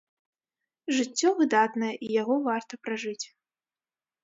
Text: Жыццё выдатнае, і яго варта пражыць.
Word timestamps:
Жыццё 0.99 1.29
выдатнае, 1.41 1.91
і 2.07 2.11
яго 2.21 2.35
варта 2.49 2.73
пражыць. 2.89 3.25